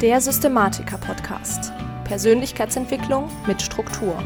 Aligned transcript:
Der 0.00 0.20
Systematiker-Podcast. 0.20 1.72
Persönlichkeitsentwicklung 2.04 3.28
mit 3.48 3.60
Struktur. 3.60 4.22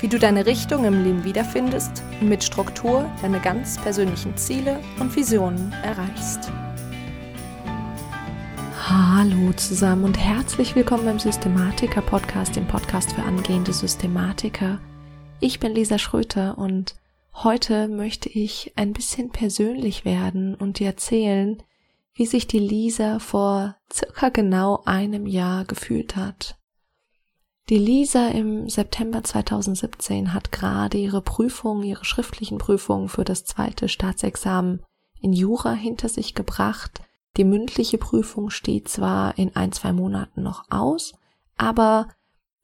Wie 0.00 0.08
du 0.08 0.18
deine 0.18 0.46
Richtung 0.46 0.84
im 0.84 1.04
Leben 1.04 1.22
wiederfindest 1.22 2.02
und 2.20 2.28
mit 2.28 2.42
Struktur 2.42 3.08
deine 3.22 3.38
ganz 3.38 3.80
persönlichen 3.80 4.36
Ziele 4.36 4.80
und 4.98 5.14
Visionen 5.14 5.72
erreichst. 5.84 6.50
Hallo 8.88 9.52
zusammen 9.52 10.02
und 10.02 10.18
herzlich 10.18 10.74
willkommen 10.74 11.04
beim 11.04 11.20
Systematiker 11.20 12.02
Podcast, 12.02 12.56
dem 12.56 12.66
Podcast 12.66 13.12
für 13.12 13.22
angehende 13.22 13.72
Systematiker. 13.72 14.80
Ich 15.38 15.60
bin 15.60 15.72
Lisa 15.72 15.98
Schröter 15.98 16.58
und 16.58 16.96
heute 17.32 17.86
möchte 17.86 18.28
ich 18.28 18.72
ein 18.74 18.92
bisschen 18.92 19.30
persönlich 19.30 20.04
werden 20.04 20.56
und 20.56 20.80
dir 20.80 20.88
erzählen, 20.88 21.62
wie 22.16 22.26
sich 22.26 22.46
die 22.46 22.58
Lisa 22.58 23.18
vor 23.18 23.76
circa 23.92 24.30
genau 24.30 24.82
einem 24.86 25.26
Jahr 25.26 25.66
gefühlt 25.66 26.16
hat. 26.16 26.56
Die 27.68 27.78
Lisa 27.78 28.28
im 28.28 28.68
September 28.68 29.22
2017 29.22 30.32
hat 30.32 30.50
gerade 30.50 30.96
ihre 30.98 31.20
Prüfung, 31.20 31.82
ihre 31.82 32.04
schriftlichen 32.04 32.58
Prüfungen 32.58 33.08
für 33.08 33.24
das 33.24 33.44
zweite 33.44 33.88
Staatsexamen 33.88 34.82
in 35.20 35.32
Jura 35.32 35.72
hinter 35.72 36.08
sich 36.08 36.34
gebracht. 36.34 37.02
Die 37.36 37.44
mündliche 37.44 37.98
Prüfung 37.98 38.50
steht 38.50 38.88
zwar 38.88 39.36
in 39.36 39.54
ein, 39.54 39.72
zwei 39.72 39.92
Monaten 39.92 40.42
noch 40.42 40.64
aus, 40.70 41.12
aber 41.56 42.08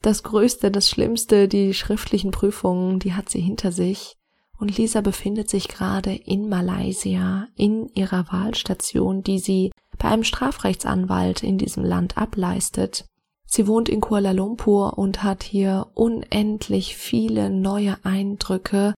das 0.00 0.22
Größte, 0.22 0.70
das 0.70 0.88
Schlimmste, 0.88 1.46
die 1.46 1.74
schriftlichen 1.74 2.30
Prüfungen, 2.30 2.98
die 3.00 3.12
hat 3.12 3.28
sie 3.28 3.41
hinter 3.41 3.70
sich 3.70 4.16
und 4.62 4.78
Lisa 4.78 5.00
befindet 5.00 5.50
sich 5.50 5.66
gerade 5.66 6.14
in 6.14 6.48
Malaysia 6.48 7.48
in 7.56 7.88
ihrer 7.94 8.30
Wahlstation, 8.30 9.24
die 9.24 9.40
sie 9.40 9.72
bei 9.98 10.06
einem 10.06 10.22
Strafrechtsanwalt 10.22 11.42
in 11.42 11.58
diesem 11.58 11.84
Land 11.84 12.16
ableistet. 12.16 13.04
Sie 13.44 13.66
wohnt 13.66 13.88
in 13.88 14.00
Kuala 14.00 14.30
Lumpur 14.30 14.98
und 14.98 15.24
hat 15.24 15.42
hier 15.42 15.88
unendlich 15.94 16.96
viele 16.96 17.50
neue 17.50 17.96
Eindrücke, 18.04 18.94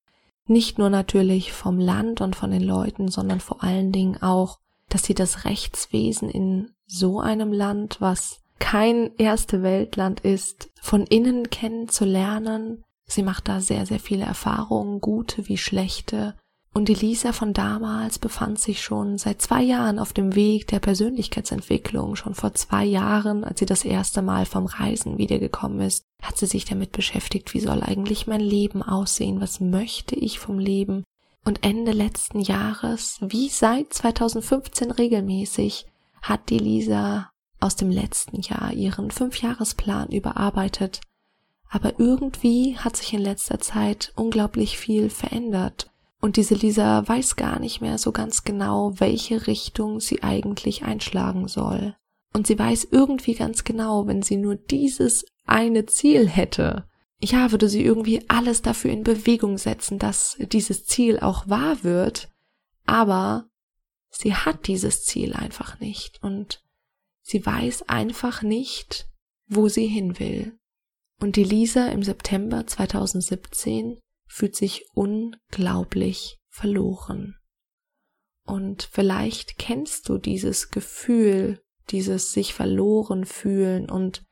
nicht 0.46 0.76
nur 0.76 0.90
natürlich 0.90 1.54
vom 1.54 1.78
Land 1.78 2.20
und 2.20 2.36
von 2.36 2.50
den 2.50 2.62
Leuten, 2.62 3.08
sondern 3.08 3.40
vor 3.40 3.64
allen 3.64 3.90
Dingen 3.90 4.20
auch, 4.20 4.58
dass 4.90 5.04
sie 5.04 5.14
das 5.14 5.46
Rechtswesen 5.46 6.28
in 6.28 6.72
so 6.84 7.20
einem 7.20 7.54
Land, 7.54 8.02
was 8.02 8.42
kein 8.58 9.12
erste 9.16 9.62
Weltland 9.62 10.20
ist, 10.20 10.68
von 10.78 11.06
innen 11.06 11.48
kennenzulernen, 11.48 12.84
Sie 13.06 13.22
macht 13.22 13.48
da 13.48 13.60
sehr, 13.60 13.86
sehr 13.86 14.00
viele 14.00 14.24
Erfahrungen, 14.24 15.00
gute 15.00 15.48
wie 15.48 15.58
schlechte. 15.58 16.34
Und 16.72 16.88
die 16.88 16.94
Lisa 16.94 17.32
von 17.32 17.52
damals 17.52 18.18
befand 18.18 18.58
sich 18.58 18.82
schon 18.82 19.16
seit 19.16 19.40
zwei 19.40 19.62
Jahren 19.62 20.00
auf 20.00 20.12
dem 20.12 20.34
Weg 20.34 20.66
der 20.66 20.80
Persönlichkeitsentwicklung. 20.80 22.16
Schon 22.16 22.34
vor 22.34 22.52
zwei 22.54 22.84
Jahren, 22.84 23.44
als 23.44 23.60
sie 23.60 23.66
das 23.66 23.84
erste 23.84 24.22
Mal 24.22 24.44
vom 24.44 24.66
Reisen 24.66 25.16
wiedergekommen 25.16 25.80
ist, 25.80 26.04
hat 26.20 26.36
sie 26.36 26.46
sich 26.46 26.64
damit 26.64 26.90
beschäftigt, 26.90 27.54
wie 27.54 27.60
soll 27.60 27.82
eigentlich 27.82 28.26
mein 28.26 28.40
Leben 28.40 28.82
aussehen, 28.82 29.40
was 29.40 29.60
möchte 29.60 30.16
ich 30.16 30.40
vom 30.40 30.58
Leben. 30.58 31.04
Und 31.44 31.62
Ende 31.62 31.92
letzten 31.92 32.40
Jahres, 32.40 33.18
wie 33.20 33.50
seit 33.50 33.92
2015 33.92 34.90
regelmäßig, 34.90 35.86
hat 36.22 36.48
die 36.48 36.58
Lisa 36.58 37.30
aus 37.60 37.76
dem 37.76 37.90
letzten 37.90 38.40
Jahr 38.40 38.72
ihren 38.72 39.12
Fünfjahresplan 39.12 40.08
überarbeitet 40.08 41.00
aber 41.74 41.98
irgendwie 41.98 42.78
hat 42.78 42.96
sich 42.96 43.12
in 43.12 43.20
letzter 43.20 43.58
Zeit 43.58 44.12
unglaublich 44.14 44.78
viel 44.78 45.10
verändert. 45.10 45.90
Und 46.20 46.36
diese 46.36 46.54
Lisa 46.54 47.06
weiß 47.08 47.34
gar 47.34 47.58
nicht 47.58 47.80
mehr 47.80 47.98
so 47.98 48.12
ganz 48.12 48.44
genau, 48.44 48.92
welche 49.00 49.48
Richtung 49.48 49.98
sie 49.98 50.22
eigentlich 50.22 50.84
einschlagen 50.84 51.48
soll. 51.48 51.96
Und 52.32 52.46
sie 52.46 52.56
weiß 52.56 52.88
irgendwie 52.92 53.34
ganz 53.34 53.64
genau, 53.64 54.06
wenn 54.06 54.22
sie 54.22 54.36
nur 54.36 54.54
dieses 54.54 55.26
eine 55.46 55.86
Ziel 55.86 56.28
hätte, 56.28 56.88
ja, 57.20 57.50
würde 57.50 57.68
sie 57.68 57.82
irgendwie 57.82 58.24
alles 58.28 58.62
dafür 58.62 58.92
in 58.92 59.02
Bewegung 59.02 59.58
setzen, 59.58 59.98
dass 59.98 60.36
dieses 60.38 60.86
Ziel 60.86 61.18
auch 61.18 61.48
wahr 61.48 61.82
wird. 61.82 62.28
Aber 62.86 63.48
sie 64.10 64.34
hat 64.34 64.68
dieses 64.68 65.04
Ziel 65.04 65.34
einfach 65.34 65.80
nicht 65.80 66.22
und 66.22 66.62
sie 67.22 67.44
weiß 67.44 67.88
einfach 67.88 68.42
nicht, 68.42 69.08
wo 69.48 69.68
sie 69.68 69.86
hin 69.88 70.20
will. 70.20 70.56
Und 71.20 71.36
die 71.36 71.44
Lisa 71.44 71.88
im 71.88 72.02
September 72.02 72.66
2017 72.66 73.98
fühlt 74.26 74.56
sich 74.56 74.86
unglaublich 74.94 76.38
verloren. 76.48 77.36
Und 78.44 78.88
vielleicht 78.90 79.58
kennst 79.58 80.08
du 80.08 80.18
dieses 80.18 80.70
Gefühl, 80.70 81.62
dieses 81.90 82.32
sich 82.32 82.54
verloren 82.54 83.24
fühlen 83.24 83.88
und 83.88 84.24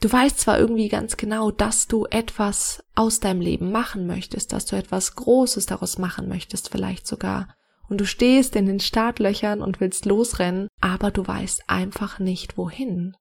du 0.00 0.12
weißt 0.12 0.38
zwar 0.38 0.58
irgendwie 0.58 0.88
ganz 0.88 1.16
genau, 1.16 1.50
dass 1.50 1.86
du 1.88 2.06
etwas 2.06 2.84
aus 2.94 3.20
deinem 3.20 3.40
Leben 3.40 3.72
machen 3.72 4.06
möchtest, 4.06 4.52
dass 4.52 4.66
du 4.66 4.76
etwas 4.76 5.16
Großes 5.16 5.66
daraus 5.66 5.98
machen 5.98 6.28
möchtest, 6.28 6.70
vielleicht 6.70 7.06
sogar, 7.06 7.54
und 7.88 8.00
du 8.00 8.06
stehst 8.06 8.56
in 8.56 8.66
den 8.66 8.80
Startlöchern 8.80 9.62
und 9.62 9.80
willst 9.80 10.06
losrennen, 10.06 10.68
aber 10.80 11.10
du 11.10 11.26
weißt 11.26 11.68
einfach 11.68 12.18
nicht 12.18 12.56
wohin. 12.58 13.16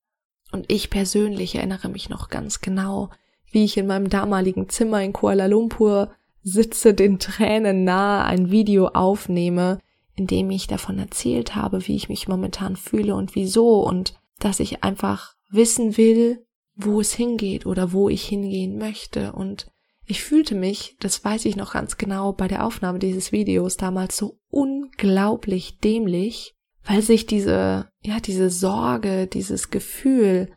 Und 0.51 0.65
ich 0.67 0.89
persönlich 0.89 1.55
erinnere 1.55 1.89
mich 1.89 2.09
noch 2.09 2.29
ganz 2.29 2.61
genau, 2.61 3.09
wie 3.51 3.63
ich 3.63 3.77
in 3.77 3.87
meinem 3.87 4.09
damaligen 4.09 4.69
Zimmer 4.69 5.01
in 5.01 5.13
Kuala 5.13 5.45
Lumpur 5.47 6.11
sitze, 6.43 6.93
den 6.93 7.19
Tränen 7.19 7.83
nahe 7.83 8.23
ein 8.25 8.51
Video 8.51 8.87
aufnehme, 8.87 9.79
in 10.15 10.27
dem 10.27 10.49
ich 10.51 10.67
davon 10.67 10.99
erzählt 10.99 11.55
habe, 11.55 11.87
wie 11.87 11.95
ich 11.95 12.09
mich 12.09 12.27
momentan 12.27 12.75
fühle 12.75 13.15
und 13.15 13.35
wieso 13.35 13.81
und 13.81 14.15
dass 14.39 14.59
ich 14.59 14.83
einfach 14.83 15.35
wissen 15.49 15.97
will, 15.97 16.45
wo 16.75 16.99
es 17.01 17.13
hingeht 17.13 17.65
oder 17.65 17.91
wo 17.91 18.09
ich 18.09 18.25
hingehen 18.25 18.77
möchte. 18.77 19.33
Und 19.33 19.67
ich 20.05 20.23
fühlte 20.23 20.55
mich, 20.55 20.95
das 20.99 21.23
weiß 21.23 21.45
ich 21.45 21.55
noch 21.55 21.73
ganz 21.73 21.97
genau, 21.97 22.33
bei 22.33 22.47
der 22.47 22.65
Aufnahme 22.65 22.99
dieses 22.99 23.31
Videos 23.31 23.77
damals 23.77 24.17
so 24.17 24.37
unglaublich 24.49 25.79
dämlich, 25.79 26.55
weil 26.85 27.01
sich 27.01 27.25
diese, 27.25 27.89
ja, 28.01 28.19
diese 28.19 28.49
Sorge, 28.49 29.27
dieses 29.27 29.71
Gefühl, 29.71 30.51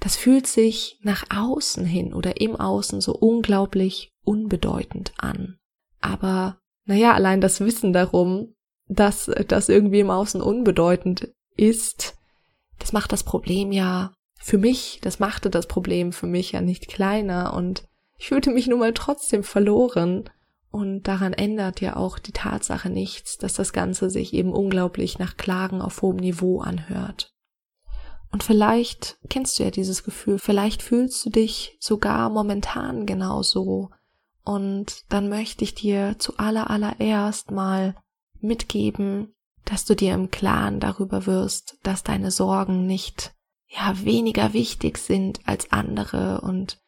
das 0.00 0.16
fühlt 0.16 0.46
sich 0.46 0.98
nach 1.02 1.24
außen 1.34 1.84
hin 1.84 2.12
oder 2.12 2.40
im 2.40 2.56
Außen 2.56 3.00
so 3.00 3.14
unglaublich 3.14 4.10
unbedeutend 4.24 5.12
an. 5.18 5.58
Aber, 6.00 6.58
naja, 6.84 7.14
allein 7.14 7.40
das 7.40 7.60
Wissen 7.60 7.92
darum, 7.92 8.54
dass 8.88 9.30
das 9.48 9.68
irgendwie 9.68 10.00
im 10.00 10.10
Außen 10.10 10.40
unbedeutend 10.40 11.32
ist, 11.56 12.16
das 12.78 12.92
macht 12.92 13.12
das 13.12 13.24
Problem 13.24 13.72
ja 13.72 14.14
für 14.40 14.58
mich, 14.58 15.00
das 15.02 15.18
machte 15.18 15.50
das 15.50 15.66
Problem 15.66 16.12
für 16.12 16.26
mich 16.26 16.52
ja 16.52 16.60
nicht 16.60 16.88
kleiner 16.88 17.54
und 17.54 17.84
ich 18.18 18.28
fühlte 18.28 18.50
mich 18.50 18.66
nun 18.66 18.78
mal 18.78 18.94
trotzdem 18.94 19.42
verloren 19.42 20.30
und 20.70 21.04
daran 21.04 21.32
ändert 21.32 21.80
ja 21.80 21.96
auch 21.96 22.18
die 22.18 22.32
Tatsache 22.32 22.90
nichts, 22.90 23.38
dass 23.38 23.54
das 23.54 23.72
Ganze 23.72 24.10
sich 24.10 24.34
eben 24.34 24.52
unglaublich 24.52 25.18
nach 25.18 25.36
Klagen 25.36 25.80
auf 25.80 26.02
hohem 26.02 26.16
Niveau 26.16 26.60
anhört. 26.60 27.32
Und 28.30 28.42
vielleicht 28.42 29.18
kennst 29.30 29.58
du 29.58 29.62
ja 29.62 29.70
dieses 29.70 30.04
Gefühl, 30.04 30.38
vielleicht 30.38 30.82
fühlst 30.82 31.24
du 31.24 31.30
dich 31.30 31.78
sogar 31.80 32.28
momentan 32.28 33.06
genauso. 33.06 33.90
Und 34.44 35.04
dann 35.08 35.30
möchte 35.30 35.64
ich 35.64 35.74
dir 35.74 36.16
zu 36.18 36.36
aller 36.36 36.70
allererst 36.70 37.50
mal 37.50 37.96
mitgeben, 38.40 39.34
dass 39.64 39.86
du 39.86 39.96
dir 39.96 40.14
im 40.14 40.30
Klaren 40.30 40.80
darüber 40.80 41.26
wirst, 41.26 41.78
dass 41.82 42.02
deine 42.02 42.30
Sorgen 42.30 42.86
nicht 42.86 43.32
ja 43.66 44.04
weniger 44.04 44.52
wichtig 44.52 44.98
sind 44.98 45.40
als 45.46 45.72
andere 45.72 46.40
und 46.42 46.78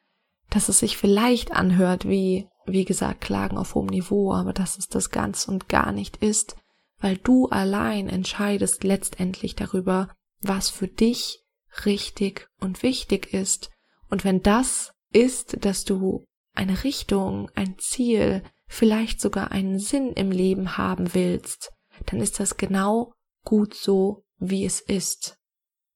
dass 0.51 0.69
es 0.69 0.79
sich 0.79 0.97
vielleicht 0.97 1.53
anhört 1.53 2.07
wie 2.07 2.50
wie 2.73 2.85
gesagt, 2.85 3.21
Klagen 3.21 3.57
auf 3.59 3.75
hohem 3.75 3.87
Niveau, 3.87 4.33
aber 4.33 4.53
dass 4.53 4.79
es 4.79 4.89
das 4.89 5.11
ganz 5.11 5.47
und 5.47 5.69
gar 5.69 5.93
nicht 5.93 6.19
ist, 6.19 6.57
weil 6.99 7.17
du 7.17 7.49
allein 7.49 8.09
entscheidest 8.09 8.85
letztendlich 8.85 9.55
darüber, 9.55 10.15
was 10.41 10.71
für 10.71 10.89
dich 10.89 11.43
richtig 11.85 12.49
und 12.61 12.83
wichtig 12.83 13.33
ist. 13.33 13.71
Und 14.09 14.25
wenn 14.25 14.43
das 14.43 14.93
ist, 15.13 15.65
dass 15.65 15.85
du 15.85 16.25
eine 16.55 16.85
Richtung, 16.85 17.51
ein 17.55 17.77
Ziel, 17.79 18.43
vielleicht 18.67 19.21
sogar 19.21 19.51
einen 19.51 19.79
Sinn 19.79 20.13
im 20.13 20.31
Leben 20.31 20.77
haben 20.77 21.15
willst, 21.15 21.73
dann 22.07 22.21
ist 22.21 22.41
das 22.41 22.57
genau 22.57 23.13
gut 23.45 23.75
so, 23.75 24.25
wie 24.39 24.65
es 24.65 24.81
ist. 24.81 25.39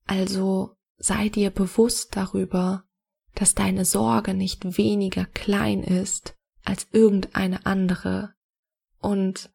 Also 0.07 0.77
sei 0.97 1.29
dir 1.29 1.51
bewusst 1.51 2.17
darüber, 2.17 2.85
dass 3.35 3.55
deine 3.55 3.85
Sorge 3.85 4.35
nicht 4.35 4.79
weniger 4.79 5.25
klein 5.27 5.83
ist 5.83 6.37
als 6.65 6.89
irgendeine 6.93 7.67
andere. 7.67 8.35
Und 8.99 9.51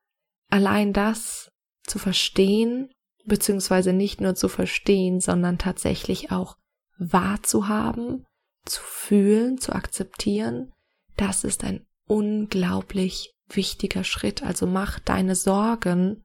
allein 0.50 0.94
das 0.94 1.52
zu 1.84 2.00
verstehen, 2.00 2.90
beziehungsweise 3.26 3.94
nicht 3.94 4.22
nur 4.22 4.36
zu 4.36 4.48
verstehen, 4.48 5.20
sondern 5.20 5.58
tatsächlich 5.58 6.32
auch 6.32 6.58
wahrzuhaben, 6.98 8.26
zu 8.66 8.82
fühlen, 8.84 9.58
zu 9.58 9.74
akzeptieren, 9.74 10.74
das 11.18 11.44
ist 11.44 11.64
ein 11.64 11.86
unglaublich 12.06 13.34
wichtiger 13.48 14.04
Schritt. 14.04 14.44
Also 14.44 14.68
mach 14.68 15.00
deine 15.00 15.36
Sorgen 15.36 16.24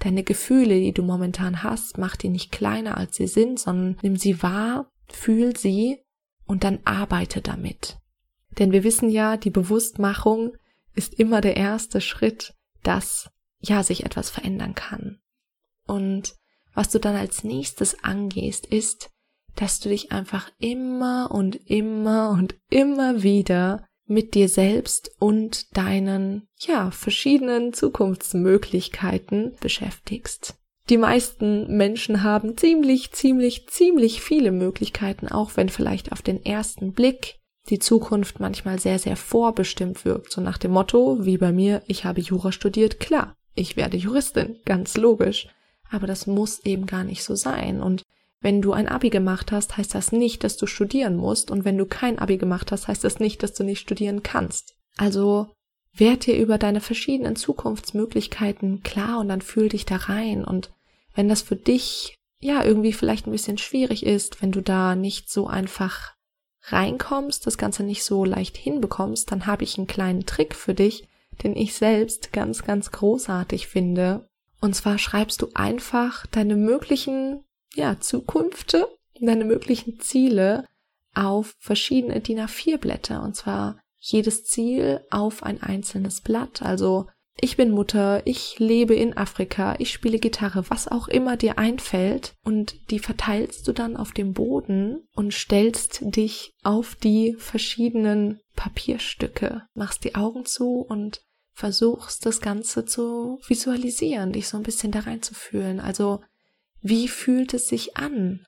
deine 0.00 0.22
Gefühle, 0.22 0.80
die 0.80 0.92
du 0.92 1.02
momentan 1.02 1.62
hast, 1.62 1.98
mach 1.98 2.16
die 2.16 2.28
nicht 2.28 2.52
kleiner 2.52 2.96
als 2.96 3.16
sie 3.16 3.26
sind, 3.26 3.58
sondern 3.58 3.96
nimm 4.02 4.16
sie 4.16 4.42
wahr, 4.42 4.90
fühl 5.08 5.56
sie 5.56 6.02
und 6.46 6.64
dann 6.64 6.80
arbeite 6.84 7.40
damit. 7.40 7.98
Denn 8.58 8.72
wir 8.72 8.84
wissen 8.84 9.10
ja, 9.10 9.36
die 9.36 9.50
Bewusstmachung 9.50 10.56
ist 10.94 11.14
immer 11.14 11.40
der 11.40 11.56
erste 11.56 12.00
Schritt, 12.00 12.54
dass 12.82 13.30
ja 13.60 13.82
sich 13.82 14.04
etwas 14.04 14.30
verändern 14.30 14.74
kann. 14.74 15.20
Und 15.86 16.34
was 16.74 16.90
du 16.90 16.98
dann 16.98 17.16
als 17.16 17.44
nächstes 17.44 18.02
angehst, 18.02 18.66
ist, 18.66 19.10
dass 19.56 19.80
du 19.80 19.88
dich 19.88 20.12
einfach 20.12 20.50
immer 20.58 21.30
und 21.30 21.56
immer 21.70 22.30
und 22.30 22.56
immer 22.70 23.22
wieder 23.22 23.86
mit 24.06 24.34
dir 24.34 24.48
selbst 24.48 25.10
und 25.18 25.76
deinen, 25.76 26.48
ja, 26.58 26.90
verschiedenen 26.90 27.72
Zukunftsmöglichkeiten 27.72 29.56
beschäftigst. 29.60 30.56
Die 30.90 30.98
meisten 30.98 31.76
Menschen 31.76 32.22
haben 32.22 32.58
ziemlich, 32.58 33.12
ziemlich, 33.12 33.68
ziemlich 33.68 34.20
viele 34.20 34.52
Möglichkeiten, 34.52 35.28
auch 35.28 35.56
wenn 35.56 35.70
vielleicht 35.70 36.12
auf 36.12 36.20
den 36.20 36.44
ersten 36.44 36.92
Blick 36.92 37.36
die 37.70 37.78
Zukunft 37.78 38.40
manchmal 38.40 38.78
sehr, 38.78 38.98
sehr 38.98 39.16
vorbestimmt 39.16 40.04
wirkt. 40.04 40.32
So 40.32 40.40
nach 40.40 40.58
dem 40.58 40.72
Motto, 40.72 41.24
wie 41.24 41.38
bei 41.38 41.52
mir, 41.52 41.82
ich 41.86 42.04
habe 42.04 42.20
Jura 42.20 42.52
studiert, 42.52 43.00
klar, 43.00 43.36
ich 43.54 43.76
werde 43.76 43.96
Juristin, 43.96 44.56
ganz 44.64 44.96
logisch. 44.96 45.48
Aber 45.90 46.06
das 46.06 46.26
muss 46.26 46.60
eben 46.60 46.86
gar 46.86 47.04
nicht 47.04 47.22
so 47.22 47.34
sein. 47.34 47.80
Und 47.80 48.02
wenn 48.40 48.60
du 48.60 48.72
ein 48.72 48.88
Abi 48.88 49.10
gemacht 49.10 49.52
hast, 49.52 49.76
heißt 49.76 49.94
das 49.94 50.12
nicht, 50.12 50.44
dass 50.44 50.56
du 50.56 50.66
studieren 50.66 51.16
musst. 51.16 51.50
Und 51.50 51.64
wenn 51.64 51.78
du 51.78 51.86
kein 51.86 52.18
Abi 52.18 52.36
gemacht 52.36 52.72
hast, 52.72 52.88
heißt 52.88 53.04
das 53.04 53.20
nicht, 53.20 53.42
dass 53.42 53.54
du 53.54 53.64
nicht 53.64 53.80
studieren 53.80 54.22
kannst. 54.22 54.74
Also 54.96 55.48
werd 55.96 56.26
dir 56.26 56.36
über 56.36 56.58
deine 56.58 56.80
verschiedenen 56.80 57.36
Zukunftsmöglichkeiten 57.36 58.82
klar 58.82 59.20
und 59.20 59.28
dann 59.28 59.40
fühl 59.40 59.68
dich 59.68 59.86
da 59.86 59.96
rein. 59.96 60.44
Und 60.44 60.72
wenn 61.14 61.28
das 61.28 61.42
für 61.42 61.56
dich 61.56 62.16
ja 62.40 62.64
irgendwie 62.64 62.92
vielleicht 62.92 63.26
ein 63.26 63.32
bisschen 63.32 63.56
schwierig 63.56 64.04
ist, 64.04 64.42
wenn 64.42 64.52
du 64.52 64.60
da 64.60 64.96
nicht 64.96 65.30
so 65.30 65.46
einfach 65.46 66.13
reinkommst, 66.64 67.46
das 67.46 67.58
Ganze 67.58 67.82
nicht 67.82 68.04
so 68.04 68.24
leicht 68.24 68.56
hinbekommst, 68.56 69.30
dann 69.30 69.46
habe 69.46 69.64
ich 69.64 69.76
einen 69.76 69.86
kleinen 69.86 70.26
Trick 70.26 70.54
für 70.54 70.74
dich, 70.74 71.08
den 71.42 71.56
ich 71.56 71.74
selbst 71.74 72.32
ganz, 72.32 72.64
ganz 72.64 72.90
großartig 72.90 73.66
finde. 73.66 74.28
Und 74.60 74.74
zwar 74.74 74.98
schreibst 74.98 75.42
du 75.42 75.48
einfach 75.54 76.26
deine 76.26 76.56
möglichen 76.56 77.44
ja, 77.74 78.00
Zukünfte, 78.00 78.88
deine 79.20 79.44
möglichen 79.44 80.00
Ziele 80.00 80.66
auf 81.14 81.54
verschiedene 81.58 82.20
DIN 82.20 82.40
A4 82.40 82.78
Blätter 82.78 83.22
und 83.22 83.36
zwar 83.36 83.78
jedes 83.98 84.44
Ziel 84.44 85.00
auf 85.10 85.42
ein 85.42 85.62
einzelnes 85.62 86.20
Blatt. 86.20 86.62
Also 86.62 87.06
ich 87.40 87.56
bin 87.56 87.70
Mutter, 87.70 88.26
ich 88.26 88.58
lebe 88.58 88.94
in 88.94 89.16
Afrika, 89.16 89.74
ich 89.78 89.92
spiele 89.92 90.18
Gitarre, 90.18 90.64
was 90.70 90.88
auch 90.88 91.08
immer 91.08 91.36
dir 91.36 91.58
einfällt 91.58 92.34
und 92.44 92.90
die 92.90 93.00
verteilst 93.00 93.66
du 93.66 93.72
dann 93.72 93.96
auf 93.96 94.12
dem 94.12 94.32
Boden 94.32 95.06
und 95.14 95.34
stellst 95.34 96.00
dich 96.02 96.52
auf 96.62 96.94
die 96.94 97.34
verschiedenen 97.38 98.40
Papierstücke, 98.54 99.62
machst 99.74 100.04
die 100.04 100.14
Augen 100.14 100.44
zu 100.44 100.80
und 100.80 101.22
versuchst 101.52 102.24
das 102.24 102.40
Ganze 102.40 102.84
zu 102.84 103.40
visualisieren, 103.46 104.32
dich 104.32 104.48
so 104.48 104.56
ein 104.56 104.62
bisschen 104.62 104.92
da 104.92 105.00
reinzufühlen. 105.00 105.80
Also 105.80 106.20
wie 106.82 107.08
fühlt 107.08 107.54
es 107.54 107.68
sich 107.68 107.96
an, 107.96 108.44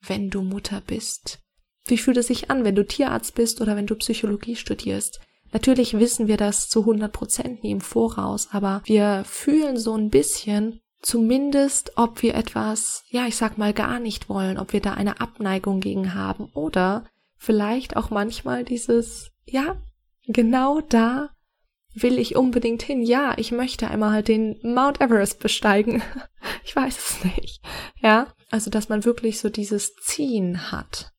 wenn 0.00 0.30
du 0.30 0.42
Mutter 0.42 0.80
bist? 0.86 1.40
Wie 1.86 1.98
fühlt 1.98 2.18
es 2.18 2.26
sich 2.28 2.50
an, 2.50 2.64
wenn 2.64 2.74
du 2.74 2.86
Tierarzt 2.86 3.34
bist 3.34 3.60
oder 3.60 3.76
wenn 3.76 3.86
du 3.86 3.94
Psychologie 3.96 4.56
studierst? 4.56 5.20
Natürlich 5.52 5.98
wissen 5.98 6.28
wir 6.28 6.36
das 6.36 6.68
zu 6.68 6.80
100 6.80 7.12
Prozent 7.12 7.62
nie 7.62 7.70
im 7.70 7.80
Voraus, 7.80 8.48
aber 8.52 8.82
wir 8.84 9.24
fühlen 9.24 9.76
so 9.76 9.94
ein 9.94 10.10
bisschen 10.10 10.80
zumindest, 11.00 11.92
ob 11.96 12.22
wir 12.22 12.34
etwas, 12.34 13.04
ja, 13.08 13.26
ich 13.26 13.36
sag 13.36 13.56
mal, 13.56 13.72
gar 13.72 14.00
nicht 14.00 14.28
wollen, 14.28 14.58
ob 14.58 14.72
wir 14.72 14.80
da 14.80 14.94
eine 14.94 15.20
Abneigung 15.20 15.80
gegen 15.80 16.14
haben 16.14 16.50
oder 16.54 17.04
vielleicht 17.36 17.96
auch 17.96 18.10
manchmal 18.10 18.64
dieses, 18.64 19.30
ja, 19.44 19.76
genau 20.26 20.80
da 20.80 21.30
will 21.94 22.18
ich 22.18 22.36
unbedingt 22.36 22.82
hin. 22.82 23.02
Ja, 23.02 23.34
ich 23.36 23.52
möchte 23.52 23.88
einmal 23.88 24.12
halt 24.12 24.28
den 24.28 24.58
Mount 24.62 25.00
Everest 25.00 25.40
besteigen. 25.40 26.02
ich 26.64 26.74
weiß 26.74 26.96
es 26.98 27.24
nicht. 27.24 27.62
Ja, 28.00 28.32
also 28.50 28.70
dass 28.70 28.88
man 28.88 29.04
wirklich 29.04 29.40
so 29.40 29.48
dieses 29.48 29.94
Ziehen 29.96 30.70
hat. 30.70 31.12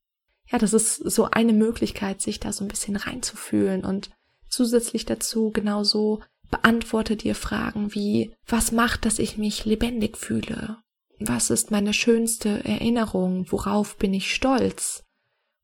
Ja, 0.52 0.58
das 0.58 0.74
ist 0.74 0.96
so 0.96 1.26
eine 1.26 1.54
Möglichkeit, 1.54 2.22
sich 2.22 2.40
da 2.40 2.52
so 2.52 2.64
ein 2.64 2.70
bisschen 2.70 2.96
reinzufühlen 2.96 3.86
und 3.86 4.10
zusätzlich 4.50 5.06
dazu 5.06 5.52
genauso 5.52 6.22
beantworte 6.50 7.16
dir 7.16 7.36
Fragen 7.36 7.94
wie, 7.94 8.36
was 8.48 8.72
macht, 8.72 9.06
dass 9.06 9.20
ich 9.20 9.38
mich 9.38 9.66
lebendig 9.66 10.18
fühle? 10.18 10.78
Was 11.20 11.50
ist 11.50 11.70
meine 11.70 11.94
schönste 11.94 12.64
Erinnerung? 12.64 13.46
Worauf 13.52 13.98
bin 13.98 14.14
ich 14.14 14.34
stolz? 14.34 15.04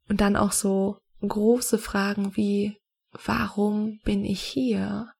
Und 0.07 0.21
dann 0.21 0.35
auch 0.35 0.51
so 0.51 0.97
große 1.21 1.77
Fragen 1.77 2.35
wie, 2.35 2.77
warum 3.25 3.99
bin 4.03 4.25
ich 4.25 4.41
hier? 4.41 5.11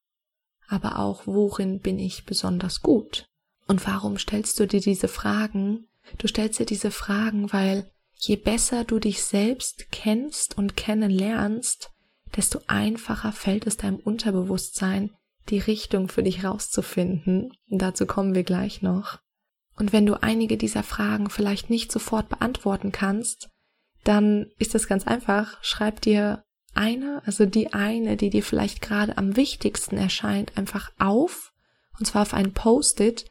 Aber 0.68 1.00
auch, 1.00 1.26
worin 1.26 1.80
bin 1.80 2.00
ich 2.00 2.26
besonders 2.26 2.82
gut? 2.82 3.26
Und 3.68 3.86
warum 3.88 4.18
stellst 4.18 4.60
du 4.60 4.68
dir 4.68 4.82
diese 4.82 5.08
Fragen? 5.08 5.88
Du 6.18 6.28
stellst 6.28 6.60
dir 6.60 6.66
diese 6.66 6.92
Fragen, 6.92 7.52
weil 7.52 7.90
je 8.18 8.36
besser 8.36 8.84
du 8.84 9.00
dich 9.00 9.24
selbst 9.24 9.92
kennst 9.92 10.58
und 10.58 10.76
kennenlernst, 10.76 11.92
desto 12.36 12.60
einfacher 12.68 13.32
fällt 13.32 13.68
es 13.68 13.78
deinem 13.78 13.98
Unterbewusstsein, 13.98 15.12
die 15.50 15.60
Richtung 15.60 16.10
für 16.10 16.24
dich 16.24 16.44
rauszufinden. 16.44 17.54
dazu 17.70 18.06
kommen 18.06 18.36
wir 18.36 18.44
gleich 18.44 18.82
noch. 18.82 19.20
Und 19.78 19.94
wenn 19.94 20.06
du 20.06 20.22
einige 20.22 20.58
dieser 20.58 20.84
Fragen 20.84 21.30
vielleicht 21.30 21.70
nicht 21.70 21.92
sofort 21.92 22.30
beantworten 22.30 22.92
kannst, 22.92 23.50
dann 24.04 24.48
ist 24.58 24.74
das 24.74 24.88
ganz 24.88 25.06
einfach. 25.06 25.58
Schreib 25.64 26.02
dir 26.02 26.44
eine, 26.74 27.22
also 27.26 27.46
die 27.46 27.74
eine, 27.74 28.18
die 28.18 28.30
dir 28.30 28.44
vielleicht 28.44 28.82
gerade 28.82 29.18
am 29.18 29.36
wichtigsten 29.36 29.98
erscheint, 29.98 30.58
einfach 30.58 30.92
auf, 30.98 31.52
und 32.00 32.06
zwar 32.06 32.22
auf 32.24 32.34
ein 32.34 32.54
Post-it, 32.54 33.26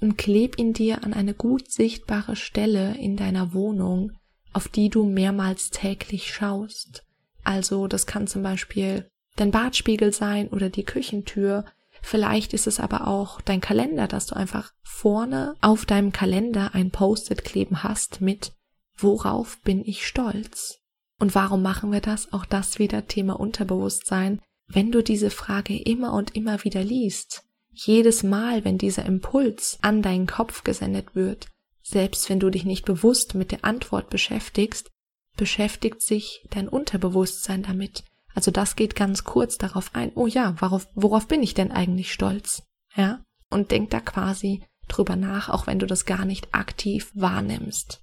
und 0.00 0.18
kleb 0.18 0.58
ihn 0.58 0.74
dir 0.74 1.04
an 1.04 1.14
eine 1.14 1.32
gut 1.32 1.70
sichtbare 1.70 2.36
Stelle 2.36 2.96
in 2.98 3.16
deiner 3.16 3.54
Wohnung, 3.54 4.12
auf 4.52 4.68
die 4.68 4.90
du 4.90 5.04
mehrmals 5.04 5.70
täglich 5.70 6.34
schaust. 6.34 7.02
Also 7.46 7.86
das 7.86 8.06
kann 8.06 8.26
zum 8.26 8.42
Beispiel 8.42 9.08
dein 9.36 9.50
Badspiegel 9.50 10.12
sein 10.12 10.48
oder 10.48 10.68
die 10.68 10.84
Küchentür. 10.84 11.64
Vielleicht 12.02 12.52
ist 12.52 12.66
es 12.66 12.80
aber 12.80 13.06
auch 13.06 13.40
dein 13.40 13.60
Kalender, 13.60 14.08
dass 14.08 14.26
du 14.26 14.36
einfach 14.36 14.72
vorne 14.82 15.54
auf 15.60 15.86
deinem 15.86 16.12
Kalender 16.12 16.74
ein 16.74 16.90
Post-it 16.90 17.44
kleben 17.44 17.82
hast 17.82 18.20
mit 18.20 18.52
Worauf 18.98 19.60
bin 19.62 19.84
ich 19.84 20.06
stolz? 20.06 20.80
Und 21.20 21.34
warum 21.34 21.62
machen 21.62 21.92
wir 21.92 22.00
das? 22.00 22.32
Auch 22.32 22.46
das 22.46 22.78
wieder 22.78 23.06
Thema 23.06 23.38
Unterbewusstsein. 23.38 24.40
Wenn 24.66 24.90
du 24.90 25.02
diese 25.02 25.30
Frage 25.30 25.78
immer 25.78 26.14
und 26.14 26.34
immer 26.34 26.64
wieder 26.64 26.82
liest, 26.82 27.44
jedes 27.72 28.22
Mal, 28.22 28.64
wenn 28.64 28.78
dieser 28.78 29.04
Impuls 29.04 29.78
an 29.82 30.02
deinen 30.02 30.26
Kopf 30.26 30.64
gesendet 30.64 31.14
wird, 31.14 31.46
selbst 31.82 32.28
wenn 32.30 32.40
du 32.40 32.50
dich 32.50 32.64
nicht 32.64 32.86
bewusst 32.86 33.34
mit 33.34 33.52
der 33.52 33.64
Antwort 33.64 34.10
beschäftigst, 34.10 34.90
beschäftigt 35.36 36.02
sich 36.02 36.46
dein 36.50 36.68
Unterbewusstsein 36.68 37.62
damit. 37.62 38.04
Also 38.34 38.50
das 38.50 38.76
geht 38.76 38.94
ganz 38.94 39.24
kurz 39.24 39.58
darauf 39.58 39.94
ein, 39.94 40.12
oh 40.14 40.26
ja, 40.26 40.54
worauf, 40.60 40.88
worauf 40.94 41.26
bin 41.26 41.42
ich 41.42 41.54
denn 41.54 41.72
eigentlich 41.72 42.12
stolz? 42.12 42.62
Ja? 42.94 43.24
Und 43.50 43.70
denk 43.70 43.90
da 43.90 44.00
quasi 44.00 44.62
drüber 44.88 45.16
nach, 45.16 45.48
auch 45.48 45.66
wenn 45.66 45.78
du 45.78 45.86
das 45.86 46.04
gar 46.04 46.24
nicht 46.24 46.54
aktiv 46.54 47.10
wahrnimmst. 47.14 48.02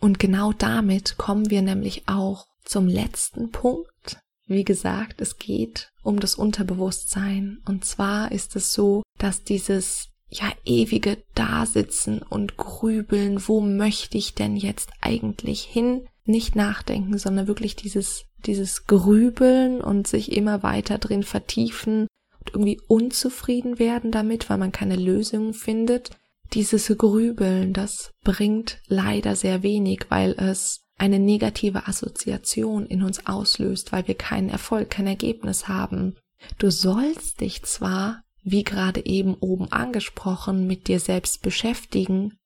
Und 0.00 0.18
genau 0.18 0.52
damit 0.52 1.16
kommen 1.16 1.50
wir 1.50 1.62
nämlich 1.62 2.08
auch 2.08 2.46
zum 2.64 2.86
letzten 2.86 3.50
Punkt. 3.50 4.18
Wie 4.46 4.64
gesagt, 4.64 5.20
es 5.20 5.38
geht 5.38 5.92
um 6.02 6.20
das 6.20 6.34
Unterbewusstsein. 6.34 7.58
Und 7.64 7.84
zwar 7.84 8.32
ist 8.32 8.56
es 8.56 8.72
so, 8.72 9.02
dass 9.18 9.44
dieses 9.44 10.08
ja 10.28 10.50
ewige 10.64 11.22
Dasitzen 11.34 12.22
und 12.22 12.56
Grübeln, 12.56 13.46
wo 13.46 13.60
möchte 13.60 14.18
ich 14.18 14.34
denn 14.34 14.56
jetzt 14.56 14.90
eigentlich 15.00 15.62
hin? 15.62 16.06
Nicht 16.24 16.54
nachdenken, 16.54 17.18
sondern 17.18 17.46
wirklich 17.46 17.74
dieses, 17.76 18.24
dieses 18.46 18.86
Grübeln 18.86 19.80
und 19.80 20.06
sich 20.06 20.32
immer 20.32 20.62
weiter 20.62 20.98
drin 20.98 21.22
vertiefen 21.24 22.06
und 22.38 22.50
irgendwie 22.50 22.80
unzufrieden 22.86 23.78
werden 23.78 24.10
damit, 24.10 24.48
weil 24.48 24.58
man 24.58 24.72
keine 24.72 24.96
Lösung 24.96 25.52
findet. 25.54 26.10
Dieses 26.52 26.86
Grübeln, 26.96 27.72
das 27.72 28.12
bringt 28.24 28.80
leider 28.86 29.36
sehr 29.36 29.62
wenig, 29.62 30.06
weil 30.10 30.32
es 30.32 30.82
eine 30.98 31.18
negative 31.18 31.88
Assoziation 31.88 32.86
in 32.86 33.02
uns 33.02 33.26
auslöst, 33.26 33.90
weil 33.90 34.06
wir 34.06 34.14
keinen 34.14 34.50
Erfolg, 34.50 34.90
kein 34.90 35.06
Ergebnis 35.06 35.66
haben. 35.66 36.16
Du 36.58 36.70
sollst 36.70 37.40
dich 37.40 37.62
zwar, 37.64 38.22
wie 38.44 38.62
gerade 38.64 39.04
eben 39.06 39.34
oben 39.34 39.70
angesprochen, 39.72 40.66
mit 40.66 40.88
dir 40.88 41.00
selbst 41.00 41.42
beschäftigen, 41.42 42.36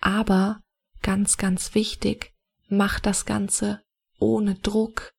aber 0.00 0.60
ganz, 1.02 1.36
ganz 1.36 1.74
wichtig, 1.74 2.32
mach 2.68 3.00
das 3.00 3.24
Ganze 3.24 3.80
ohne 4.18 4.54
Druck, 4.56 5.10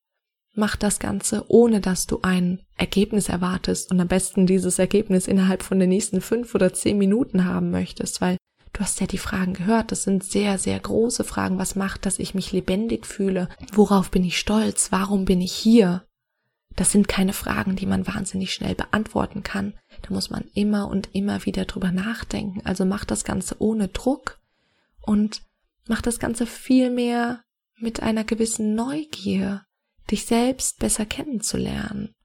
mach 0.53 0.75
das 0.75 0.99
Ganze, 0.99 1.45
ohne 1.47 1.81
dass 1.81 2.07
du 2.07 2.19
ein 2.23 2.61
Ergebnis 2.75 3.29
erwartest 3.29 3.91
und 3.91 3.99
am 3.99 4.07
besten 4.07 4.47
dieses 4.47 4.79
Ergebnis 4.79 5.27
innerhalb 5.27 5.63
von 5.63 5.79
den 5.79 5.89
nächsten 5.89 6.21
fünf 6.21 6.55
oder 6.55 6.73
zehn 6.73 6.97
Minuten 6.97 7.45
haben 7.45 7.69
möchtest, 7.71 8.21
weil 8.21 8.37
du 8.73 8.81
hast 8.81 8.99
ja 8.99 9.07
die 9.07 9.17
Fragen 9.17 9.53
gehört. 9.53 9.91
Das 9.91 10.03
sind 10.03 10.23
sehr, 10.23 10.57
sehr 10.57 10.79
große 10.79 11.23
Fragen. 11.23 11.57
Was 11.57 11.75
macht, 11.75 12.05
dass 12.05 12.19
ich 12.19 12.33
mich 12.33 12.51
lebendig 12.51 13.05
fühle? 13.05 13.49
Worauf 13.73 14.11
bin 14.11 14.23
ich 14.23 14.37
stolz? 14.37 14.91
Warum 14.91 15.25
bin 15.25 15.41
ich 15.41 15.53
hier? 15.53 16.03
Das 16.75 16.91
sind 16.91 17.07
keine 17.07 17.33
Fragen, 17.33 17.75
die 17.75 17.87
man 17.87 18.05
wahnsinnig 18.05 18.53
schnell 18.53 18.75
beantworten 18.75 19.41
kann. 19.41 19.73
Da 20.03 20.13
muss 20.13 20.29
man 20.29 20.43
immer 20.53 20.87
und 20.87 21.09
immer 21.13 21.45
wieder 21.45 21.65
drüber 21.65 21.91
nachdenken. 21.91 22.61
Also 22.65 22.85
mach 22.85 23.03
das 23.03 23.23
Ganze 23.23 23.55
ohne 23.59 23.87
Druck 23.87 24.39
und 25.01 25.41
mach 25.89 26.01
das 26.01 26.19
Ganze 26.19 26.45
viel 26.45 26.89
mehr 26.89 27.43
mit 27.79 28.01
einer 28.01 28.23
gewissen 28.23 28.75
Neugier 28.75 29.65
dich 30.09 30.25
selbst 30.25 30.79
besser 30.79 31.05
kennenzulernen. 31.05 32.15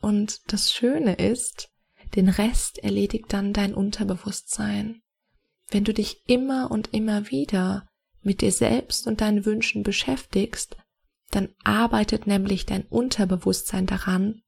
Und 0.00 0.40
das 0.52 0.72
Schöne 0.72 1.14
ist, 1.14 1.70
den 2.14 2.28
Rest 2.28 2.78
erledigt 2.78 3.26
dann 3.28 3.52
dein 3.52 3.74
Unterbewusstsein. 3.74 5.02
Wenn 5.70 5.84
du 5.84 5.92
dich 5.92 6.22
immer 6.26 6.70
und 6.70 6.94
immer 6.94 7.30
wieder 7.30 7.86
mit 8.22 8.40
dir 8.40 8.52
selbst 8.52 9.06
und 9.06 9.20
deinen 9.20 9.44
Wünschen 9.44 9.82
beschäftigst, 9.82 10.76
dann 11.30 11.54
arbeitet 11.62 12.26
nämlich 12.26 12.64
dein 12.64 12.86
Unterbewusstsein 12.86 13.86
daran, 13.86 14.42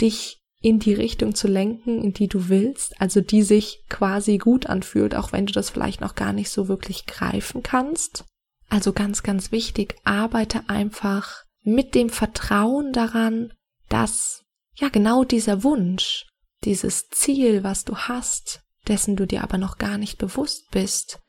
dich 0.00 0.39
in 0.62 0.78
die 0.78 0.94
Richtung 0.94 1.34
zu 1.34 1.48
lenken, 1.48 2.02
in 2.02 2.12
die 2.12 2.28
du 2.28 2.48
willst, 2.48 3.00
also 3.00 3.20
die 3.20 3.42
sich 3.42 3.82
quasi 3.88 4.38
gut 4.38 4.66
anfühlt, 4.66 5.14
auch 5.14 5.32
wenn 5.32 5.46
du 5.46 5.52
das 5.52 5.70
vielleicht 5.70 6.00
noch 6.00 6.14
gar 6.14 6.32
nicht 6.32 6.50
so 6.50 6.68
wirklich 6.68 7.06
greifen 7.06 7.62
kannst. 7.62 8.24
Also 8.68 8.92
ganz, 8.92 9.22
ganz 9.22 9.52
wichtig, 9.52 9.96
arbeite 10.04 10.68
einfach 10.68 11.44
mit 11.62 11.94
dem 11.94 12.10
Vertrauen 12.10 12.92
daran, 12.92 13.52
dass 13.88 14.44
ja 14.74 14.88
genau 14.88 15.24
dieser 15.24 15.64
Wunsch, 15.64 16.26
dieses 16.64 17.08
Ziel, 17.08 17.64
was 17.64 17.84
du 17.84 17.96
hast, 17.96 18.62
dessen 18.86 19.16
du 19.16 19.26
dir 19.26 19.42
aber 19.42 19.58
noch 19.58 19.78
gar 19.78 19.98
nicht 19.98 20.18
bewusst 20.18 20.70
bist, 20.70 21.20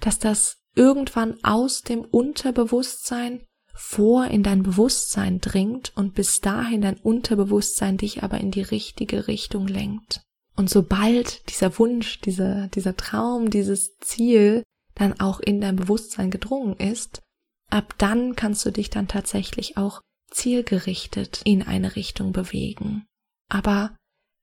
dass 0.00 0.18
das 0.18 0.56
irgendwann 0.74 1.38
aus 1.42 1.82
dem 1.82 2.04
Unterbewusstsein 2.04 3.44
vor 3.80 4.26
in 4.26 4.42
dein 4.42 4.64
Bewusstsein 4.64 5.40
dringt 5.40 5.92
und 5.94 6.12
bis 6.14 6.40
dahin 6.40 6.80
dein 6.80 6.96
Unterbewusstsein 6.96 7.96
dich 7.96 8.24
aber 8.24 8.38
in 8.38 8.50
die 8.50 8.62
richtige 8.62 9.28
Richtung 9.28 9.68
lenkt. 9.68 10.20
Und 10.56 10.68
sobald 10.68 11.48
dieser 11.48 11.78
Wunsch, 11.78 12.20
dieser, 12.20 12.66
dieser 12.68 12.96
Traum, 12.96 13.50
dieses 13.50 13.96
Ziel 13.98 14.64
dann 14.96 15.20
auch 15.20 15.38
in 15.38 15.60
dein 15.60 15.76
Bewusstsein 15.76 16.32
gedrungen 16.32 16.74
ist, 16.74 17.22
ab 17.70 17.94
dann 17.98 18.34
kannst 18.34 18.66
du 18.66 18.72
dich 18.72 18.90
dann 18.90 19.06
tatsächlich 19.06 19.76
auch 19.76 20.00
zielgerichtet 20.28 21.42
in 21.44 21.62
eine 21.62 21.94
Richtung 21.94 22.32
bewegen. 22.32 23.06
Aber 23.48 23.96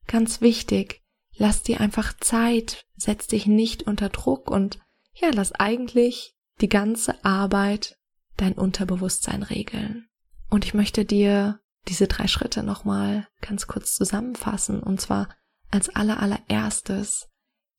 ganz 0.08 0.40
wichtig, 0.40 1.02
lass 1.36 1.62
dir 1.62 1.82
einfach 1.82 2.14
Zeit, 2.22 2.86
setz 2.96 3.28
dich 3.28 3.48
nicht 3.48 3.84
unter 3.84 4.08
Druck 4.08 4.50
und 4.50 4.80
ja, 5.14 5.30
lass 5.34 5.52
eigentlich 5.52 6.36
die 6.62 6.70
ganze 6.70 7.24
Arbeit 7.26 7.98
dein 8.38 8.54
Unterbewusstsein 8.54 9.44
regeln. 9.44 10.08
Und 10.50 10.66
ich 10.66 10.74
möchte 10.74 11.06
dir 11.06 11.60
diese 11.88 12.08
drei 12.08 12.28
Schritte 12.28 12.64
nochmal 12.64 13.28
ganz 13.42 13.68
kurz 13.68 13.96
zusammenfassen. 13.96 14.82
Und 14.82 15.02
zwar 15.02 15.30
als 15.72 15.90
aller 15.90 16.20
allererstes 16.20 17.28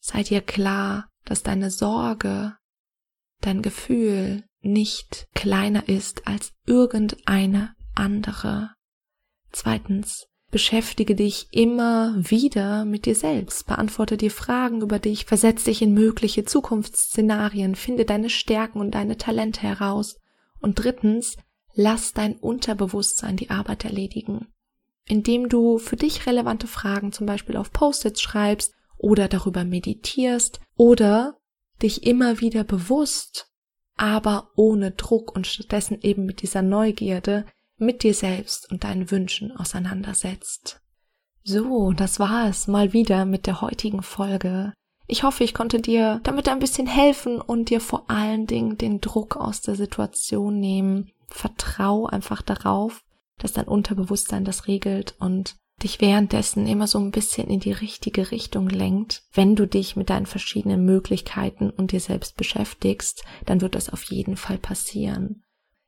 sei 0.01 0.23
dir 0.23 0.41
klar, 0.41 1.09
dass 1.25 1.43
deine 1.43 1.71
Sorge, 1.71 2.57
dein 3.41 3.63
Gefühl, 3.63 4.45
nicht 4.61 5.29
kleiner 5.35 5.89
ist 5.89 6.27
als 6.27 6.53
irgendeine 6.67 7.75
andere. 7.95 8.71
Zweitens, 9.53 10.27
beschäftige 10.51 11.15
dich 11.15 11.49
immer 11.51 12.15
wieder 12.17 12.85
mit 12.85 13.07
dir 13.07 13.15
selbst, 13.15 13.67
beantworte 13.67 14.17
dir 14.17 14.31
Fragen 14.31 14.83
über 14.83 14.99
dich, 14.99 15.25
versetz 15.25 15.65
dich 15.65 15.83
in 15.83 15.95
mögliche 15.95 16.45
Zukunftsszenarien, 16.45 17.75
finde 17.75 18.05
deine 18.05 18.31
Stärken 18.31 18.81
und 18.81 18.93
deine 18.93 19.17
Talente 19.17 19.63
heraus. 19.63 20.17
Und 20.67 20.75
drittens, 20.75 21.37
lass 21.75 22.13
dein 22.13 22.35
Unterbewusstsein 22.35 23.37
die 23.37 23.51
Arbeit 23.51 23.85
erledigen, 23.85 24.49
indem 25.05 25.49
du 25.49 25.79
für 25.79 25.95
dich 25.95 26.27
relevante 26.27 26.67
Fragen 26.67 27.13
zum 27.13 27.25
Beispiel 27.25 27.57
auf 27.57 27.71
Post-its 27.71 28.21
schreibst 28.21 28.75
oder 28.99 29.29
darüber 29.29 29.63
meditierst 29.63 30.59
oder 30.75 31.39
dich 31.81 32.05
immer 32.05 32.41
wieder 32.41 32.65
bewusst 32.65 33.49
aber 33.95 34.51
ohne 34.57 34.91
Druck 34.91 35.37
und 35.37 35.47
stattdessen 35.47 36.01
eben 36.03 36.27
mit 36.27 36.43
dieser 36.43 36.63
Neugierde 36.63 37.47
mit 37.77 38.03
dir 38.03 38.13
selbst 38.13 38.69
und 38.69 38.83
deinen 38.83 39.13
Wünschen 39.13 39.57
auseinandersetzt. 39.57 40.81
So, 41.45 41.93
das 41.93 42.19
war 42.19 42.49
es 42.49 42.67
mal 42.67 42.93
wieder 42.93 43.25
mit 43.25 43.47
der 43.47 43.61
heutigen 43.61 44.03
Folge. 44.03 44.73
Ich 45.07 45.23
hoffe, 45.23 45.45
ich 45.45 45.55
konnte 45.55 45.81
dir 45.81 46.21
damit 46.25 46.49
ein 46.49 46.59
bisschen 46.59 46.87
helfen 46.87 47.41
und 47.41 47.71
dir 47.71 47.81
vor 47.81 48.11
allen 48.11 48.47
Dingen 48.47 48.77
den 48.77 49.01
Druck 49.01 49.37
aus 49.37 49.61
der 49.61 49.77
Situation 49.77 50.59
nehmen. 50.59 51.13
Vertrau 51.29 52.07
einfach 52.07 52.43
darauf, 52.43 53.03
dass 53.39 53.53
dein 53.53 53.69
Unterbewusstsein 53.69 54.45
das 54.45 54.67
regelt 54.67 55.15
und 55.19 55.57
dich 55.83 56.01
währenddessen 56.01 56.67
immer 56.67 56.87
so 56.87 56.99
ein 56.99 57.11
bisschen 57.11 57.49
in 57.49 57.61
die 57.61 57.73
richtige 57.73 58.31
Richtung 58.31 58.69
lenkt. 58.69 59.23
Wenn 59.33 59.57
du 59.57 59.67
dich 59.67 59.95
mit 59.95 60.11
deinen 60.11 60.27
verschiedenen 60.27 60.85
Möglichkeiten 60.85 61.71
und 61.71 61.93
dir 61.93 62.01
selbst 62.01 62.37
beschäftigst, 62.37 63.25
dann 63.45 63.61
wird 63.61 63.75
das 63.75 63.91
auf 63.91 64.03
jeden 64.05 64.37
Fall 64.37 64.59
passieren. 64.59 65.43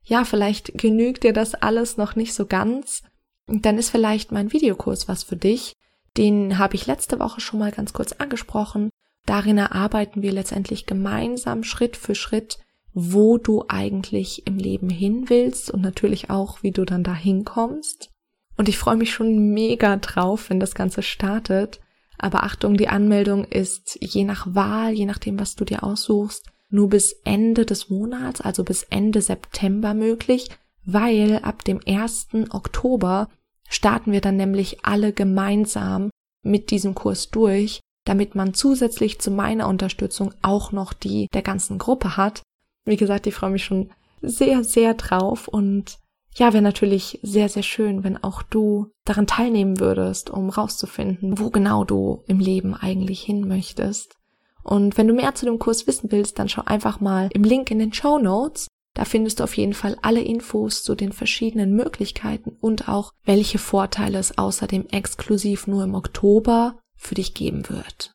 Ja, 0.05 0.25
vielleicht 0.25 0.77
genügt 0.77 1.25
dir 1.25 1.33
das 1.33 1.55
alles 1.55 1.97
noch 1.97 2.17
nicht 2.17 2.35
so 2.35 2.47
ganz. 2.47 3.03
Dann 3.47 3.79
ist 3.79 3.91
vielleicht 3.91 4.31
mein 4.31 4.53
Videokurs 4.53 5.09
was 5.09 5.23
für 5.23 5.37
dich. 5.37 5.73
Den 6.17 6.59
habe 6.59 6.75
ich 6.75 6.87
letzte 6.87 7.19
Woche 7.19 7.41
schon 7.41 7.59
mal 7.61 7.73
ganz 7.73 7.93
kurz 7.93 8.13
angesprochen. 8.13 8.91
Darin 9.27 9.59
erarbeiten 9.59 10.23
wir 10.23 10.33
letztendlich 10.33 10.87
gemeinsam 10.87 11.65
Schritt 11.65 11.97
für 11.97 12.15
Schritt, 12.15 12.59
wo 12.95 13.39
du 13.39 13.65
eigentlich 13.69 14.47
im 14.47 14.57
Leben 14.57 14.91
hin 14.91 15.29
willst 15.29 15.71
und 15.71 15.83
natürlich 15.83 16.31
auch, 16.31 16.63
wie 16.63 16.73
du 16.73 16.85
dann 16.85 17.05
da 17.05 17.15
hinkommst. 17.15 18.11
Und 18.57 18.69
ich 18.69 18.79
freue 18.79 18.97
mich 18.97 19.13
schon 19.13 19.53
mega 19.53 19.97
drauf, 19.97 20.51
wenn 20.51 20.59
das 20.59 20.75
Ganze 20.75 21.03
startet. 21.03 21.81
Aber 22.19 22.43
Achtung, 22.43 22.77
die 22.77 22.89
Anmeldung 22.89 23.45
ist 23.45 23.99
je 24.01 24.25
nach 24.25 24.55
Wahl, 24.55 24.93
je 24.93 25.07
nachdem, 25.07 25.39
was 25.39 25.55
du 25.55 25.65
dir 25.65 25.85
aussuchst, 25.85 26.47
nur 26.71 26.89
bis 26.89 27.13
Ende 27.25 27.65
des 27.65 27.89
Monats, 27.89 28.41
also 28.41 28.65
bis 28.65 28.83
Ende 28.83 29.23
September 29.23 29.95
möglich, 29.95 30.51
weil 30.85 31.39
ab 31.43 31.65
dem 31.65 31.81
1. 31.87 32.29
Oktober 32.51 33.29
starten 33.69 34.11
wir 34.13 34.21
dann 34.21 34.37
nämlich 34.37 34.85
alle 34.85 35.13
gemeinsam 35.13 36.11
mit 36.43 36.71
diesem 36.71 36.95
Kurs 36.95 37.31
durch, 37.31 37.81
damit 38.09 38.35
man 38.35 38.55
zusätzlich 38.55 39.19
zu 39.19 39.31
meiner 39.31 39.69
Unterstützung 39.69 40.33
auch 40.41 40.73
noch 40.73 40.95
die 40.95 41.29
der 41.35 41.43
ganzen 41.43 41.77
Gruppe 41.77 42.17
hat. 42.17 42.41
Wie 42.87 42.97
gesagt, 42.97 43.27
ich 43.27 43.35
freue 43.35 43.51
mich 43.51 43.65
schon 43.65 43.91
sehr, 44.23 44.65
sehr 44.65 44.95
drauf 44.95 45.47
und 45.47 45.99
ja, 46.35 46.55
wäre 46.55 46.63
natürlich 46.63 47.19
sehr, 47.23 47.51
sehr 47.51 47.63
schön, 47.63 48.05
wenn 48.05 48.23
auch 48.23 48.43
du 48.43 48.91
daran 49.05 49.27
teilnehmen 49.27 49.79
würdest, 49.79 50.31
um 50.31 50.49
rauszufinden, 50.49 51.39
wo 51.39 51.51
genau 51.51 51.85
du 51.85 52.23
im 52.27 52.39
Leben 52.39 52.75
eigentlich 52.75 53.21
hin 53.21 53.47
möchtest. 53.47 54.17
Und 54.63 54.97
wenn 54.97 55.09
du 55.09 55.15
mehr 55.15 55.35
zu 55.35 55.45
dem 55.45 55.59
Kurs 55.59 55.87
wissen 55.87 56.11
willst, 56.11 56.39
dann 56.39 56.49
schau 56.49 56.63
einfach 56.65 57.01
mal 57.01 57.29
im 57.35 57.45
Link 57.45 57.71
in 57.71 57.79
den 57.79 57.93
Show 57.93 58.19
Notes. 58.19 58.69
Da 58.95 59.05
findest 59.05 59.41
du 59.41 59.45
auf 59.45 59.57
jeden 59.57 59.75
Fall 59.75 59.97
alle 60.01 60.23
Infos 60.23 60.83
zu 60.83 60.95
den 60.95 61.13
verschiedenen 61.13 61.75
Möglichkeiten 61.75 62.57
und 62.61 62.89
auch, 62.89 63.13
welche 63.25 63.59
Vorteile 63.59 64.19
es 64.19 64.39
außerdem 64.39 64.87
exklusiv 64.91 65.67
nur 65.67 65.85
im 65.85 65.95
Oktober 65.95 66.79
für 66.99 67.15
dich 67.15 67.33
geben 67.35 67.69
wird. 67.71 68.13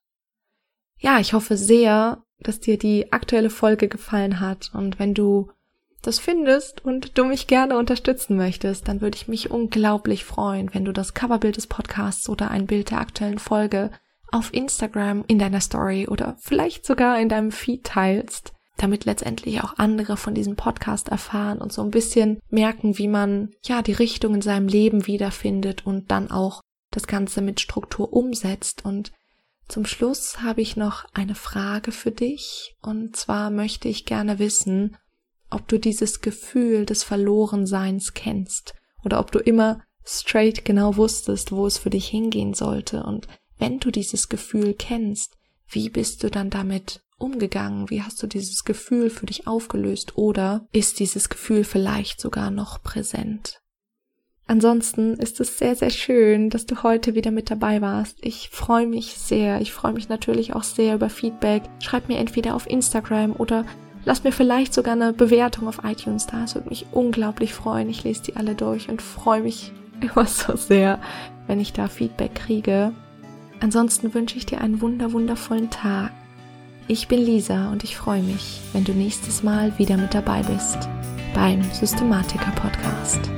Ja, 0.99 1.19
ich 1.19 1.33
hoffe 1.33 1.57
sehr, 1.57 2.23
dass 2.39 2.59
dir 2.59 2.77
die 2.77 3.11
aktuelle 3.11 3.49
Folge 3.49 3.87
gefallen 3.87 4.39
hat 4.39 4.71
und 4.73 4.99
wenn 4.99 5.13
du 5.13 5.51
das 6.01 6.19
findest 6.19 6.83
und 6.83 7.17
du 7.17 7.25
mich 7.25 7.47
gerne 7.47 7.77
unterstützen 7.77 8.35
möchtest, 8.35 8.87
dann 8.87 9.01
würde 9.01 9.15
ich 9.15 9.27
mich 9.27 9.49
unglaublich 9.49 10.25
freuen, 10.25 10.73
wenn 10.73 10.85
du 10.85 10.91
das 10.91 11.13
Coverbild 11.13 11.55
des 11.55 11.67
Podcasts 11.67 12.27
oder 12.29 12.51
ein 12.51 12.67
Bild 12.67 12.91
der 12.91 12.99
aktuellen 12.99 13.39
Folge 13.39 13.89
auf 14.31 14.53
Instagram 14.53 15.23
in 15.27 15.39
deiner 15.39 15.61
Story 15.61 16.07
oder 16.07 16.35
vielleicht 16.39 16.85
sogar 16.85 17.19
in 17.19 17.29
deinem 17.29 17.51
Feed 17.51 17.85
teilst, 17.85 18.53
damit 18.77 19.05
letztendlich 19.05 19.63
auch 19.63 19.77
andere 19.77 20.17
von 20.17 20.33
diesem 20.33 20.55
Podcast 20.55 21.09
erfahren 21.09 21.59
und 21.59 21.71
so 21.71 21.81
ein 21.83 21.91
bisschen 21.91 22.39
merken, 22.49 22.97
wie 22.97 23.07
man 23.07 23.51
ja 23.63 23.81
die 23.81 23.93
Richtung 23.93 24.35
in 24.35 24.41
seinem 24.41 24.67
Leben 24.67 25.07
wiederfindet 25.07 25.85
und 25.85 26.11
dann 26.11 26.31
auch 26.31 26.61
das 26.95 27.07
Ganze 27.07 27.41
mit 27.41 27.59
Struktur 27.59 28.13
umsetzt. 28.13 28.85
Und 28.85 29.11
zum 29.67 29.85
Schluss 29.85 30.41
habe 30.41 30.61
ich 30.61 30.75
noch 30.75 31.05
eine 31.13 31.35
Frage 31.35 31.91
für 31.91 32.11
dich 32.11 32.75
und 32.81 33.15
zwar 33.15 33.49
möchte 33.49 33.87
ich 33.87 34.05
gerne 34.05 34.39
wissen, 34.39 34.97
ob 35.49 35.67
du 35.67 35.79
dieses 35.79 36.21
Gefühl 36.21 36.85
des 36.85 37.03
Verlorenseins 37.03 38.13
kennst 38.13 38.73
oder 39.03 39.19
ob 39.19 39.31
du 39.31 39.39
immer 39.39 39.81
straight 40.05 40.65
genau 40.65 40.97
wusstest, 40.97 41.51
wo 41.51 41.65
es 41.65 41.77
für 41.77 41.89
dich 41.89 42.07
hingehen 42.07 42.53
sollte. 42.53 43.03
Und 43.03 43.27
wenn 43.57 43.79
du 43.79 43.91
dieses 43.91 44.29
Gefühl 44.29 44.73
kennst, 44.73 45.37
wie 45.67 45.89
bist 45.89 46.23
du 46.23 46.29
dann 46.29 46.49
damit 46.49 47.01
umgegangen? 47.17 47.89
Wie 47.89 48.01
hast 48.01 48.21
du 48.21 48.27
dieses 48.27 48.63
Gefühl 48.65 49.09
für 49.09 49.25
dich 49.25 49.47
aufgelöst? 49.47 50.17
Oder 50.17 50.67
ist 50.71 50.99
dieses 50.99 51.29
Gefühl 51.29 51.63
vielleicht 51.63 52.19
sogar 52.19 52.51
noch 52.51 52.83
präsent? 52.83 53.62
Ansonsten 54.45 55.13
ist 55.13 55.39
es 55.39 55.57
sehr, 55.57 55.75
sehr 55.75 55.89
schön, 55.89 56.49
dass 56.49 56.65
du 56.65 56.83
heute 56.83 57.15
wieder 57.15 57.31
mit 57.31 57.49
dabei 57.49 57.81
warst. 57.81 58.17
Ich 58.21 58.49
freue 58.51 58.87
mich 58.87 59.13
sehr. 59.17 59.61
Ich 59.61 59.71
freue 59.71 59.93
mich 59.93 60.09
natürlich 60.09 60.53
auch 60.53 60.63
sehr 60.63 60.95
über 60.95 61.09
Feedback. 61.09 61.63
Schreib 61.79 62.09
mir 62.09 62.17
entweder 62.17 62.55
auf 62.55 62.69
Instagram 62.69 63.33
oder 63.37 63.65
lass 64.03 64.23
mir 64.23 64.33
vielleicht 64.33 64.73
sogar 64.73 64.93
eine 64.93 65.13
Bewertung 65.13 65.67
auf 65.67 65.79
iTunes 65.85 66.27
da. 66.27 66.43
Es 66.43 66.55
würde 66.55 66.69
mich 66.69 66.87
unglaublich 66.91 67.53
freuen. 67.53 67.89
Ich 67.89 68.03
lese 68.03 68.23
die 68.23 68.35
alle 68.35 68.53
durch 68.53 68.89
und 68.89 69.01
freue 69.01 69.41
mich 69.41 69.71
immer 70.01 70.25
so 70.25 70.57
sehr, 70.57 70.99
wenn 71.47 71.61
ich 71.61 71.71
da 71.71 71.87
Feedback 71.87 72.35
kriege. 72.35 72.91
Ansonsten 73.61 74.13
wünsche 74.13 74.37
ich 74.37 74.45
dir 74.45 74.59
einen 74.59 74.81
wunder, 74.81 75.13
wundervollen 75.13 75.69
Tag. 75.69 76.11
Ich 76.89 77.07
bin 77.07 77.19
Lisa 77.19 77.71
und 77.71 77.85
ich 77.85 77.95
freue 77.95 78.21
mich, 78.21 78.59
wenn 78.73 78.83
du 78.83 78.91
nächstes 78.91 79.41
Mal 79.41 79.79
wieder 79.79 79.95
mit 79.95 80.13
dabei 80.13 80.43
bist 80.43 80.89
beim 81.33 81.63
Systematiker 81.71 82.51
Podcast. 82.51 83.31